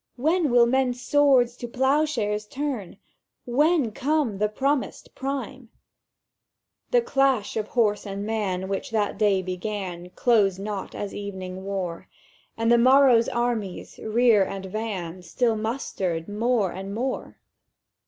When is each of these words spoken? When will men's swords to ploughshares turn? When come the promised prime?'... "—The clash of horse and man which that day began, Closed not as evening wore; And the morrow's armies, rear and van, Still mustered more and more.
When 0.15 0.49
will 0.49 0.65
men's 0.65 0.99
swords 0.99 1.55
to 1.57 1.67
ploughshares 1.67 2.47
turn? 2.47 2.97
When 3.45 3.91
come 3.91 4.39
the 4.39 4.49
promised 4.49 5.13
prime?'... 5.13 5.69
"—The 6.89 7.03
clash 7.03 7.55
of 7.55 7.67
horse 7.67 8.07
and 8.07 8.25
man 8.25 8.67
which 8.67 8.89
that 8.89 9.19
day 9.19 9.43
began, 9.43 10.09
Closed 10.15 10.59
not 10.59 10.95
as 10.95 11.13
evening 11.13 11.63
wore; 11.65 12.07
And 12.57 12.71
the 12.71 12.79
morrow's 12.79 13.29
armies, 13.29 13.99
rear 13.99 14.43
and 14.43 14.65
van, 14.65 15.21
Still 15.21 15.55
mustered 15.55 16.27
more 16.27 16.71
and 16.71 16.95
more. 16.95 17.37